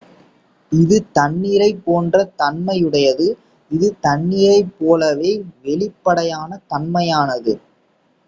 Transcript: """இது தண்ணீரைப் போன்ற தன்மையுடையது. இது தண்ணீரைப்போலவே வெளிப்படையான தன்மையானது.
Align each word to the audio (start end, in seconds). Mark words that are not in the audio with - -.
"""இது 0.71 0.97
தண்ணீரைப் 1.11 1.83
போன்ற 1.83 2.23
தன்மையுடையது. 2.39 3.27
இது 3.71 3.87
தண்ணீரைப்போலவே 4.01 5.33
வெளிப்படையான 5.61 6.59
தன்மையானது. 6.69 7.55